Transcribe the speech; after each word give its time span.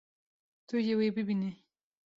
Tu 0.67 0.75
yê 0.87 0.93
wî 0.99 1.09
bibînî. 1.15 1.51